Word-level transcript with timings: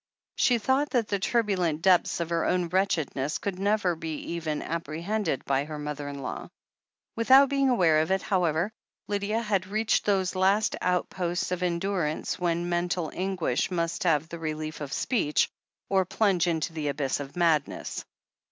She 0.35 0.57
thought 0.57 0.89
that 0.89 1.09
the 1.09 1.19
turbulent 1.19 1.83
depths 1.83 2.19
of 2.19 2.31
her 2.31 2.43
own 2.43 2.69
wretchedness 2.69 3.37
could 3.37 3.59
never 3.59 3.95
be 3.95 4.15
even 4.33 4.63
apprehended 4.63 5.45
by 5.45 5.65
her 5.65 5.77
mother 5.77 6.07
in 6.07 6.23
law. 6.23 6.49
Without 7.15 7.49
being 7.49 7.69
aware 7.69 7.99
of 7.99 8.09
it, 8.09 8.23
however, 8.23 8.71
Lydia 9.07 9.39
had 9.43 9.67
reached 9.67 10.05
those 10.05 10.33
last 10.33 10.75
outposts 10.81 11.51
of 11.51 11.61
endurance 11.61 12.39
when 12.39 12.67
mental 12.67 13.11
anguish 13.13 13.69
must 13.69 14.03
have 14.03 14.27
the 14.27 14.39
relief 14.39 14.81
of 14.81 14.91
speech, 14.91 15.47
or 15.87 16.03
plunge 16.03 16.47
into 16.47 16.73
the 16.73 16.87
abyss 16.87 17.19
of 17.19 17.35
madness. 17.35 18.03